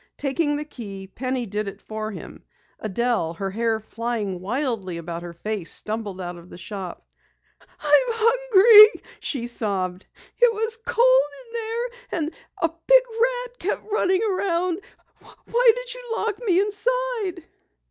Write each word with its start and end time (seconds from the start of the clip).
Taking 0.17 0.55
the 0.55 0.65
key, 0.65 1.05
Penny 1.05 1.45
did 1.45 1.67
it 1.67 1.79
for 1.79 2.09
him. 2.09 2.43
Adelle, 2.83 3.35
her 3.35 3.51
hair 3.51 3.79
flying 3.79 4.39
wildly 4.39 4.97
about 4.97 5.21
her 5.21 5.31
face, 5.31 5.71
stumbled 5.71 6.19
out 6.19 6.37
of 6.37 6.49
the 6.49 6.57
shop. 6.57 7.05
"I'm 7.79 8.05
hungry," 8.09 9.03
she 9.19 9.45
sobbed. 9.45 10.07
"It 10.39 10.51
was 10.51 10.77
cold 10.85 11.29
in 11.45 11.53
there, 11.53 11.89
and 12.19 12.33
a 12.63 12.69
big 12.87 13.03
rat 13.21 13.59
kept 13.59 13.85
running 13.91 14.21
around. 14.23 14.79
Why 15.45 15.71
did 15.75 15.93
you 15.93 16.01
lock 16.17 16.41
me 16.47 16.59
inside?" 16.59 17.43